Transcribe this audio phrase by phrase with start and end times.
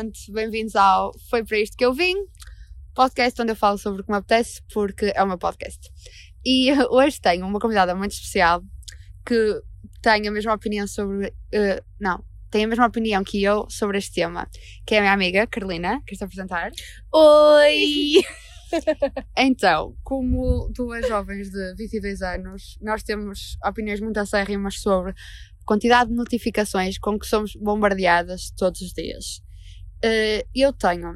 [0.00, 2.14] gente, bem-vindos ao Foi para isto que eu vim,
[2.94, 5.90] podcast onde eu falo sobre o que me apetece, porque é o meu podcast.
[6.44, 8.62] E hoje tenho uma convidada muito especial
[9.26, 9.60] que
[10.00, 11.28] tem a mesma opinião sobre.
[11.28, 14.48] Uh, não, tem a mesma opinião que eu sobre este tema,
[14.86, 16.00] que é a minha amiga Carolina.
[16.06, 16.70] Queres te apresentar?
[17.12, 18.22] Oi!
[19.36, 25.14] então, como duas jovens de 22 anos, nós temos opiniões muito acérrimas sobre a
[25.66, 29.42] quantidade de notificações com que somos bombardeadas todos os dias.
[30.02, 31.14] Uh, eu tenho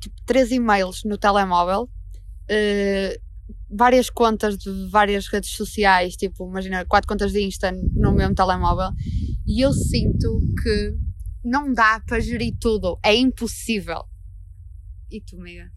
[0.00, 3.26] tipo, três e-mails no telemóvel, uh,
[3.70, 8.90] várias contas de várias redes sociais, tipo, imagina, quatro contas de Insta no mesmo telemóvel,
[9.46, 10.96] e eu sinto que
[11.44, 14.04] não dá para gerir tudo, é impossível.
[15.10, 15.70] E tu, amiga?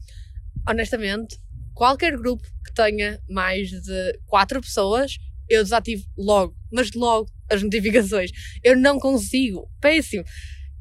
[0.67, 1.38] Honestamente,
[1.76, 5.17] qualquer grupo que tenha mais de quatro pessoas,
[5.48, 8.31] eu desativo logo, mas logo as notificações.
[8.64, 9.69] Eu não consigo.
[9.80, 10.23] Péssimo.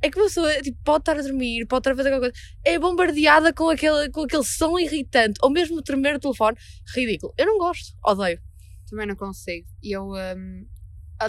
[0.02, 2.46] É que uma pessoa tipo, pode estar a dormir, pode estar a fazer qualquer coisa,
[2.64, 6.56] é bombardeada com aquele, com aquele som irritante, ou mesmo tremer o telefone.
[6.94, 7.34] Ridículo.
[7.36, 8.40] Eu não gosto, odeio.
[8.88, 9.66] Também não consigo.
[9.82, 10.04] E eu.
[10.12, 10.66] Um,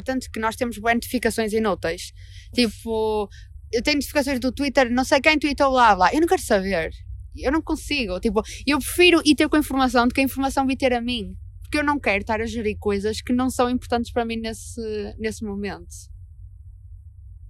[0.05, 2.13] tanto que nós temos notificações inúteis.
[2.53, 3.27] Tipo,
[3.71, 6.13] eu tenho notificações do Twitter, não sei quem tweetou lá, lá.
[6.13, 6.91] Eu não quero saber.
[7.35, 8.19] Eu não consigo.
[8.19, 11.01] Tipo, eu prefiro ir ter com a informação do que a informação vir ter a
[11.01, 11.35] mim.
[11.61, 14.81] Porque eu não quero estar a gerir coisas que não são importantes para mim nesse,
[15.17, 15.87] nesse momento.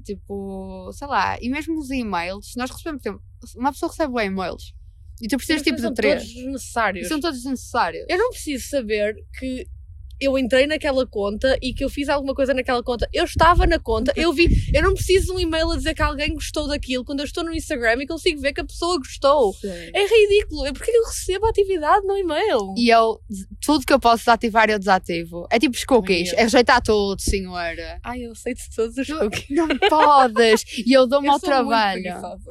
[0.03, 3.21] Tipo, sei lá, e mesmo os e-mails, nós recebemos, tipo,
[3.57, 4.73] uma pessoa recebe e-mails
[5.21, 6.23] e tu precisas tipo de três.
[6.23, 7.07] São todos necessários.
[7.07, 8.05] são todos necessários.
[8.07, 9.67] Eu não preciso saber que
[10.19, 13.07] eu entrei naquela conta e que eu fiz alguma coisa naquela conta.
[13.13, 16.01] Eu estava na conta, eu vi, eu não preciso de um e-mail a dizer que
[16.01, 19.53] alguém gostou daquilo quando eu estou no Instagram e consigo ver que a pessoa gostou.
[19.53, 19.67] Sim.
[19.93, 20.65] É ridículo.
[20.65, 22.73] É porque eu recebo a atividade no e-mail.
[22.77, 23.19] E eu,
[23.61, 25.47] tudo que eu posso desativar, eu desativo.
[25.51, 27.99] É tipo os cookies, é rejeitar tudo, senhora.
[28.03, 29.45] Ai, eu aceito todos os cookies.
[29.49, 30.63] Não, não podes.
[30.85, 32.03] E eu dou-me ao trabalho.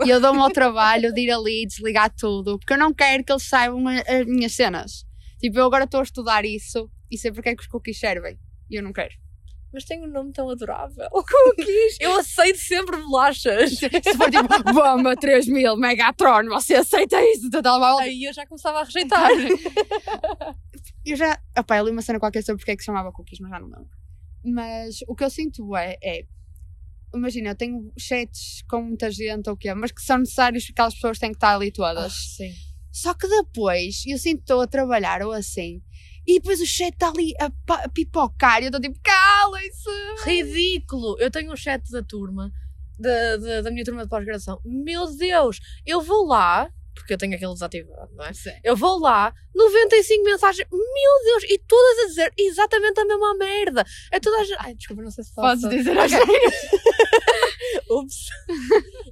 [0.04, 3.24] E eu dou-me ao trabalho de ir ali e desligar tudo, porque eu não quero
[3.24, 5.07] que eles saibam as minhas cenas.
[5.38, 8.38] Tipo, eu agora estou a estudar isso e sei porque é que os cookies servem.
[8.70, 9.14] E eu não quero.
[9.72, 11.08] Mas tem um nome tão adorável.
[11.10, 11.98] Cookies!
[12.00, 13.76] eu aceito sempre bolachas.
[13.78, 17.98] Se for tipo, bomba 3000 Megatron, você aceita isso do telemóvel?
[17.98, 19.30] Aí eu já começava a rejeitar.
[21.04, 21.38] eu já.
[21.58, 23.60] Opá, eu li uma cena qualquer sobre porque é que se chamava cookies, mas já
[23.60, 23.90] não lembro.
[24.44, 26.24] Mas o que eu sinto é, é
[27.14, 30.72] imagina, eu tenho chats com muita gente ou o quê, mas que são necessários porque
[30.72, 32.04] aquelas pessoas têm que estar ali todas.
[32.04, 32.52] Ah, sim.
[33.00, 35.80] Só que depois eu sinto que estou a trabalhar ou assim
[36.26, 40.24] e depois o chat está ali a, a pipocar e eu estou tipo, calem-se!
[40.24, 41.16] Ridículo!
[41.18, 42.52] Eu tenho um chat da turma,
[42.98, 44.60] da, da, da minha turma de pós-graduação.
[44.64, 45.60] Meu Deus!
[45.86, 48.32] Eu vou lá, porque eu tenho aquele desativado, não é?
[48.34, 48.52] Sim.
[48.62, 53.86] Eu vou lá, 95 mensagens, meu Deus, e todas a dizer exatamente a mesma merda.
[54.12, 54.58] É toda a gente.
[54.58, 55.62] Ai, desculpa, não sei se posso.
[55.62, 56.18] Podes dizer okay.
[57.90, 58.28] Ups.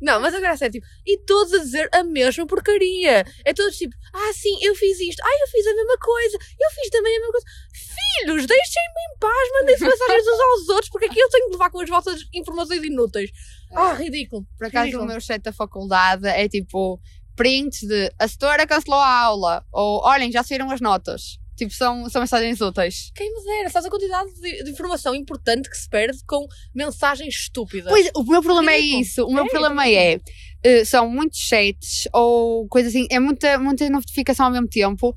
[0.01, 3.25] não, mas agora é tipo, e todos a dizer a mesma porcaria.
[3.45, 6.71] É todos tipo, ah, sim, eu fiz isto, ah, eu fiz a mesma coisa, eu
[6.71, 7.47] fiz também a mesma coisa.
[7.73, 11.71] Filhos, deixem-me em paz, mandem-se mensagens uns aos outros, porque aqui eu tenho que levar
[11.71, 13.31] com as vossas informações inúteis.
[13.73, 14.47] Ah, ridículo.
[14.57, 15.05] Por acaso, ridículo.
[15.05, 17.01] o meu chat da faculdade é tipo
[17.35, 21.39] prints de a setora cancelou a aula, ou olhem, já saíram as notas.
[21.57, 23.11] Tipo, são, são mensagens úteis.
[23.15, 27.35] Quem me dera, sabes a quantidade de, de, informação importante que se perde com mensagens
[27.35, 27.91] estúpidas.
[27.91, 29.25] Pois, o meu problema é, é isso.
[29.25, 33.89] O meu é, problema é, uh, são muitos chats ou coisas assim, é muita, muita
[33.89, 35.15] notificação ao mesmo tempo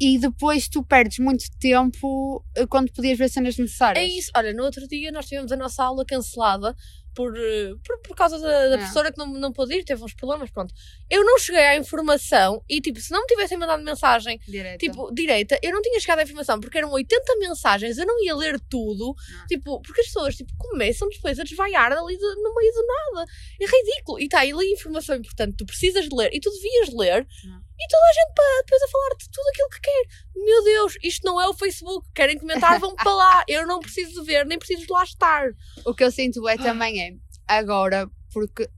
[0.00, 4.04] e depois tu perdes muito tempo uh, quando podias ver cenas necessárias.
[4.04, 4.30] É isso.
[4.36, 6.74] Olha, no outro dia nós tivemos a nossa aula cancelada
[7.16, 8.76] por, eh, por, por causa da, da é.
[8.76, 10.72] professora que não, não pôde ir, teve uns problemas, pronto.
[11.08, 14.76] Eu não cheguei à informação e, tipo, se não me tivessem mandado mensagem, direita.
[14.76, 18.36] tipo, direita, eu não tinha chegado à informação, porque eram 80 mensagens, eu não ia
[18.36, 19.46] ler tudo, não.
[19.46, 23.30] tipo, porque as pessoas, tipo, começam depois a desvaiar ali de, no meio do nada.
[23.60, 24.20] É ridículo.
[24.20, 27.26] E está aí ali informação importante, tu precisas ler e tu devias ler.
[27.44, 27.65] Não.
[27.78, 30.04] E toda a gente para depois a falar de tudo aquilo que quer.
[30.34, 32.08] Meu Deus, isto não é o Facebook.
[32.14, 33.44] Querem comentar, vão para lá.
[33.46, 35.50] Eu não preciso de ver, nem preciso de lá estar.
[35.84, 37.12] O que eu sinto é também é
[37.46, 38.68] agora, porque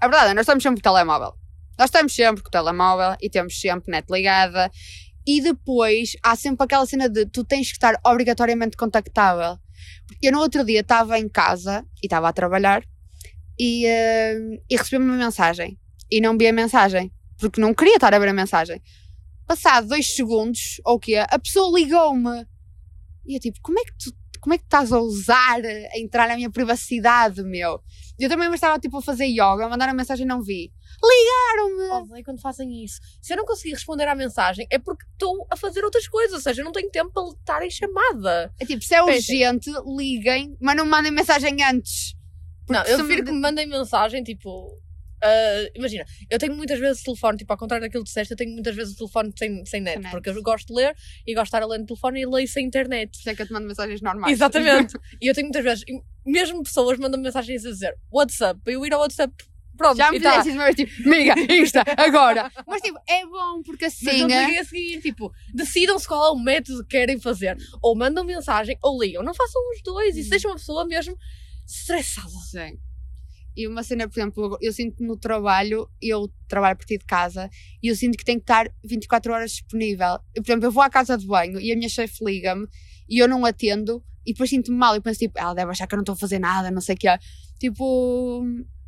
[0.00, 1.34] a verdade é nós estamos sempre com o telemóvel.
[1.78, 4.70] Nós estamos sempre com o telemóvel e temos sempre net ligada.
[5.26, 9.58] E depois há sempre aquela cena de tu tens que estar obrigatoriamente contactável.
[10.22, 12.82] Eu no outro dia estava em casa e estava a trabalhar
[13.58, 15.78] e, uh, e recebi uma mensagem.
[16.10, 18.82] E não vi a mensagem porque não queria estar a ver a mensagem.
[19.46, 22.46] Passado dois segundos, ou o quê, a pessoa ligou-me.
[23.26, 26.28] E eu tipo, como é que tu como é que estás a ousar a entrar
[26.28, 27.82] na minha privacidade, meu?
[28.18, 30.72] Eu também estava tipo a fazer yoga, mandar a mensagem e não vi.
[31.02, 32.02] Ligaram-me!
[32.02, 33.00] Odeio quando fazem isso.
[33.20, 36.40] Se eu não conseguir responder à mensagem é porque estou a fazer outras coisas, ou
[36.40, 38.52] seja, eu não tenho tempo para estar em chamada.
[38.58, 42.14] É tipo, se é urgente, liguem, mas não mandem mensagem antes.
[42.68, 44.78] Não, eu prefiro que me mandem mensagem tipo
[45.22, 48.36] ah, imagina, eu tenho muitas vezes o telefone, tipo, ao contrário daquilo que disseste, eu
[48.36, 50.94] tenho muitas vezes o telefone sem, sem net, porque eu gosto de ler
[51.26, 53.14] e gosto de estar a ler no telefone e leio sem internet.
[53.18, 54.32] Isso é que eu te mando mensagens normais.
[54.32, 54.94] Exatamente.
[55.20, 55.84] e eu tenho muitas vezes,
[56.26, 59.32] mesmo pessoas mandam mensagens a dizer WhatsApp, eu ir ao WhatsApp,
[59.76, 60.38] pronto, Já me tá.
[60.42, 62.50] fizeste mas tipo, amiga, Insta, agora.
[62.66, 64.22] Mas tipo, é bom porque Mas assim.
[64.26, 67.56] liguem a seguir, tipo, decidam-se qual é o método que querem fazer.
[67.82, 69.22] Ou mandam mensagem ou ligam.
[69.22, 70.16] Não façam os dois.
[70.16, 70.30] Isso Hum.
[70.30, 71.16] deixa uma pessoa mesmo
[71.66, 72.28] estressada.
[72.50, 72.78] Sim.
[73.58, 77.04] E uma cena, por exemplo, eu sinto que no trabalho, eu trabalho a partir de
[77.04, 77.50] casa,
[77.82, 80.20] e eu sinto que tenho que estar 24 horas disponível.
[80.32, 82.68] Eu, por exemplo, eu vou à casa de banho e a minha chefe liga-me
[83.08, 84.94] e eu não atendo, e depois sinto-me mal.
[84.94, 86.94] E penso, tipo, ela deve achar que eu não estou a fazer nada, não sei
[86.94, 87.18] o que é.
[87.58, 88.44] Tipo,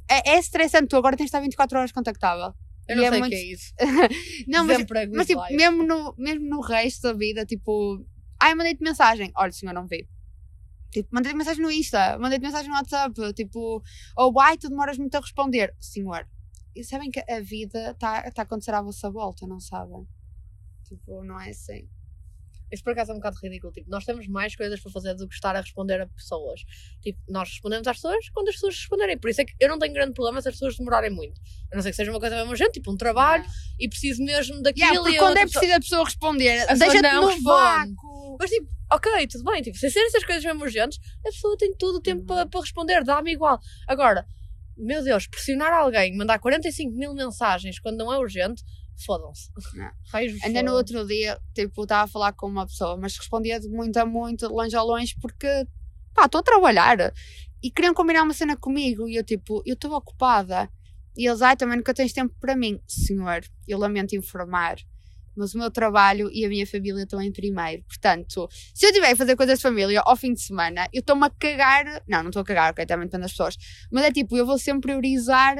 [0.08, 0.86] é, é estressante.
[0.88, 2.54] Tu agora tens de estar 24 horas contactável.
[2.88, 3.72] Eu E não é sei o muito- que é isso.
[4.48, 5.54] Não, mas, mas tipo, life.
[5.56, 8.04] mesmo no, mesmo no resto da vida, tipo,
[8.40, 9.32] ai, mandei-te mensagem.
[9.36, 10.06] Olha, senhor, não vi.
[10.92, 13.82] Tipo, mandei-te mensagem no Insta, mandei-te mensagem no WhatsApp, tipo,
[14.16, 15.74] ou ai, tu demoras muito a responder.
[15.78, 16.26] Senhor,
[16.74, 20.06] e sabem que a vida está tá a acontecer à vossa volta, não sabem?
[20.84, 21.88] Tipo, não é assim.
[22.72, 23.72] Isso por acaso é um bocado ridículo.
[23.72, 26.60] Tipo, nós temos mais coisas para fazer do que estar a responder a pessoas.
[27.02, 29.18] Tipo, nós respondemos às pessoas quando as pessoas responderem.
[29.18, 31.40] Por isso é que eu não tenho grande problema se as pessoas demorarem muito.
[31.72, 33.44] A não ser que seja uma coisa mesmo urgente, tipo um trabalho,
[33.78, 36.66] e preciso mesmo daquilo Yeah, porque e quando é outra pessoa- preciso a pessoa responder,
[36.78, 37.42] deixa-te no responde.
[37.42, 38.09] vácuo.
[38.38, 41.74] Mas tipo, ok, tudo bem, tipo, sem ser essas coisas mesmo urgentes, a pessoa tem
[41.76, 42.26] todo o tempo Uhum.
[42.26, 43.58] para, para responder, dá-me igual.
[43.86, 44.26] Agora,
[44.76, 48.62] meu Deus, pressionar alguém, mandar 45 mil mensagens quando não é urgente,
[49.04, 49.50] fodam-se.
[50.44, 53.96] Ainda no outro dia, tipo, estava a falar com uma pessoa, mas respondia de muito
[53.98, 55.66] a muito, de longe a longe, porque,
[56.14, 57.12] pá, estou a trabalhar.
[57.62, 60.70] E queriam combinar uma cena comigo, e eu, tipo, eu estou ocupada.
[61.16, 62.80] E eles, ai, também nunca tens tempo para mim.
[62.86, 64.76] Senhor, eu lamento informar,
[65.36, 67.82] mas o meu trabalho e a minha família estão em primeiro.
[67.84, 71.26] Portanto, se eu tiver que fazer coisas de família ao fim de semana, eu estou-me
[71.26, 72.02] a cagar.
[72.08, 73.56] Não, não estou a cagar, ok, também depende das pessoas.
[73.90, 75.56] Mas é tipo, eu vou sempre priorizar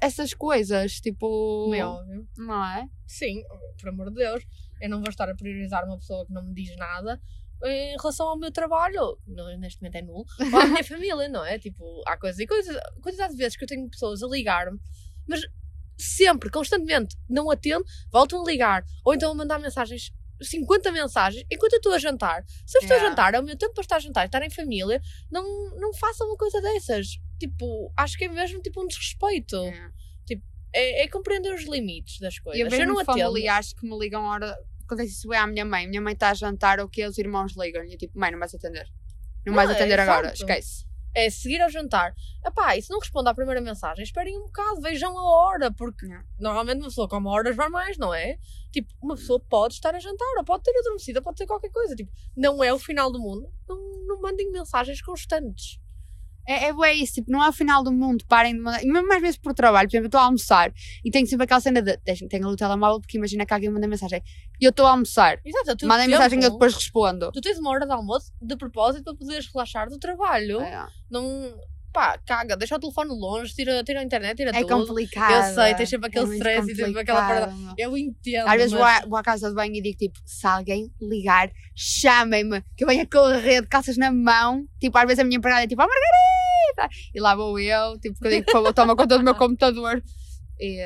[0.00, 1.72] essas coisas, tipo.
[1.74, 2.26] É óbvio.
[2.36, 2.88] Não é?
[3.06, 3.42] Sim,
[3.80, 4.44] por amor de Deus,
[4.80, 7.20] eu não vou estar a priorizar uma pessoa que não me diz nada
[7.64, 11.44] em relação ao meu trabalho, não, neste momento é nulo, ou à minha família, não
[11.44, 11.58] é?
[11.58, 14.78] Tipo, há coisas e coisas, quantidade de vezes que eu tenho pessoas a ligar-me,
[15.26, 15.40] mas
[15.96, 20.12] sempre, constantemente, não atendo, voltam a ligar, ou então a mandar mensagens.
[20.38, 22.44] 50 mensagens enquanto eu estou a jantar.
[22.66, 23.06] Se eu estou Yeah.
[23.06, 25.00] a jantar, é o meu tempo para estar a jantar, estar em família,
[25.30, 25.42] não,
[25.76, 27.06] não façam uma coisa dessas.
[27.40, 29.56] Tipo, acho que é mesmo tipo um desrespeito.
[29.56, 29.90] É.
[30.74, 32.60] É, é compreender os limites das coisas.
[32.70, 33.18] eu Eu, não atendo.
[33.18, 34.54] familiares que me ligam a hora.
[34.84, 35.86] Acontece isso é à minha mãe.
[35.88, 37.94] Minha mãe está a jantar ou que os irmãos ligam-lhe.
[37.94, 38.84] E tipo, mãe, não vais atender.
[39.46, 40.42] Não, Não, vais é atender agora, exato.
[40.42, 40.84] esquece.
[41.14, 42.14] É seguir ao jantar.
[42.44, 46.06] Epá, e se não responde à primeira mensagem, esperem um bocado, vejam a hora, porque
[46.06, 46.22] Não.
[46.38, 48.36] normalmente uma pessoa come horas normais, não é?
[48.70, 51.70] Tipo, uma pessoa pode estar a jantar, ou pode ter adormecido, ou pode ter qualquer
[51.70, 51.94] coisa.
[51.94, 53.50] Tipo, não é o final do mundo.
[53.66, 55.80] Não, não mandem mensagens constantes.
[56.46, 58.82] É, é bem isso, tipo, não é o final do mundo, parem de mandar.
[58.82, 60.72] E mesmo às vezes por trabalho, por exemplo, eu estou a almoçar
[61.04, 63.86] e tenho sempre aquela cena de deixem, tenho o telemóvel porque imagina que alguém manda
[63.88, 64.22] mensagem.
[64.60, 67.30] E eu estou a almoçar, Exato, o teu mandem mensagem e eu depois respondo.
[67.32, 70.60] Tu tens uma hora de almoço de propósito para poderes relaxar do trabalho.
[70.60, 71.54] É, Não.
[71.92, 74.86] Pá, caga, deixa o telefone longe, tira, tira a internet, tira é tudo.
[74.86, 75.32] complicado.
[75.48, 77.54] Eu sei, tens sempre aquele é stress e sempre aquela parada.
[77.78, 78.46] Eu entendo.
[78.46, 80.92] Às vezes vou, mas- à, vou à casa de banho e digo tipo, se alguém
[81.00, 84.66] ligar, chamem-me, que eu venho a correr de calças na mão.
[84.78, 86.25] Tipo, às vezes a minha empregada é tipo, oh Margarida!
[87.14, 90.02] E lá vou eu, tipo, que eu digo, toma conta do meu computador.
[90.58, 90.80] E,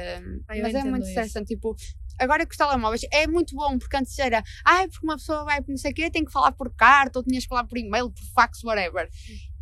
[0.49, 1.11] Ai, mas é muito isso.
[1.11, 1.77] estressante, tipo,
[2.19, 5.61] agora que os telemóveis é muito bom, porque antes era, ai, porque uma pessoa vai
[5.67, 8.11] não sei o quê, tem que falar por carta, ou tinhas que falar por e-mail,
[8.11, 9.09] por fax, whatever.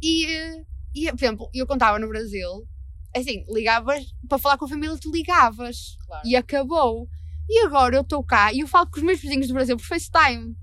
[0.02, 0.26] E,
[0.94, 2.48] e por exemplo, eu contava no Brasil,
[3.14, 6.26] assim, ligavas, para falar com a família, tu ligavas Claro.
[6.26, 7.06] e acabou.
[7.50, 9.84] E agora eu estou cá e eu falo com os meus vizinhos do Brasil por
[9.84, 10.54] FaceTime.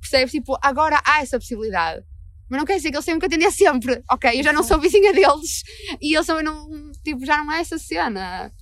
[0.00, 0.30] Percebes?
[0.32, 2.04] Tipo, agora há essa possibilidade.
[2.48, 4.02] Mas não quer dizer que eles tenham que atender sempre.
[4.10, 5.62] Ok, eu já não sou vizinha deles
[6.00, 6.92] e eles também não.
[7.04, 8.52] Tipo, já não é essa cena.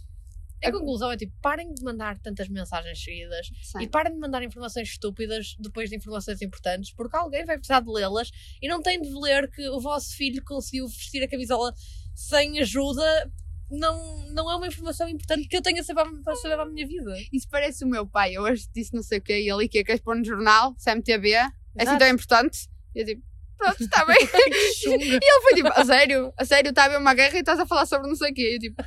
[0.64, 3.50] A conclusão é tipo, parem de mandar tantas mensagens seguidas
[3.81, 7.91] e parem de mandar informações estúpidas depois de informações importantes, porque alguém vai precisar de
[7.91, 8.31] lê-las
[8.62, 11.73] e não tem de ler que o vosso filho conseguiu vestir a camisola
[12.14, 13.31] sem ajuda.
[13.71, 17.14] Não, não é uma informação importante que eu tenha saber, para saber a minha vida.
[17.33, 18.35] Isso parece o meu pai.
[18.35, 21.31] Eu hoje disse não sei o quê e ele que queres pôr no jornal, CMTV,
[21.33, 22.69] é assim tão importante.
[22.95, 23.23] E eu tipo,
[23.58, 24.16] pronto, está bem.
[24.20, 26.32] E ele foi tipo, a sério?
[26.37, 28.34] A sério, está a haver uma guerra e estás a falar sobre não sei o
[28.34, 28.56] quê.
[28.56, 28.82] E tipo,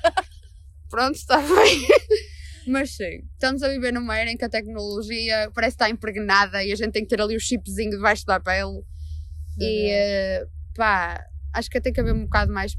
[0.90, 1.88] pronto, está bem.
[2.68, 6.72] Mas sim, estamos a viver numa era em que a tecnologia parece estar impregnada e
[6.72, 8.84] a gente tem que ter ali o chipzinho debaixo da pele.
[9.60, 10.46] E eh,
[10.76, 12.74] pá, acho que tem que haver um bocado mais,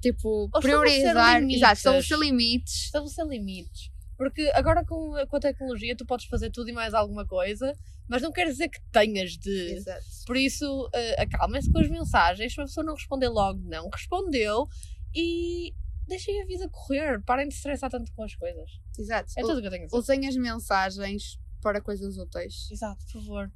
[0.00, 1.40] tipo, Ou priorizar.
[1.40, 1.56] limites.
[1.56, 2.74] Exato, estabelecer limites.
[2.84, 3.90] estabelecer limites.
[4.16, 7.72] Porque agora com, com a tecnologia tu podes fazer tudo e mais alguma coisa,
[8.10, 9.74] mas não quer dizer que tenhas de.
[9.74, 10.04] Exato.
[10.26, 12.52] Por isso, eh, acalmem-se com as mensagens.
[12.52, 14.66] Se a pessoa não responder logo, não respondeu.
[15.14, 15.72] E
[16.08, 18.68] deixem a vida correr, parem de estressar tanto com as coisas.
[18.98, 19.32] Exato.
[19.38, 19.96] É tudo o que eu tenho a dizer.
[19.96, 22.68] Usem as mensagens para coisas úteis.
[22.72, 23.52] Exato, por favor.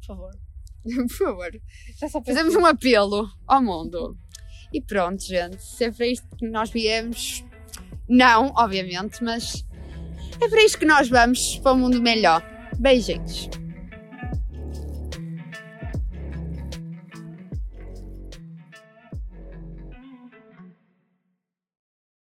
[0.00, 0.32] Por favor.
[0.84, 1.50] Por favor.
[1.96, 4.18] Já só Fazemos um apelo ao mundo.
[4.72, 5.62] E pronto, gente.
[5.62, 7.44] Se é para isto que nós viemos.
[8.08, 9.64] Não, obviamente, mas
[10.40, 12.42] é para isto que nós vamos para um mundo melhor.
[12.80, 13.61] Beijinhos.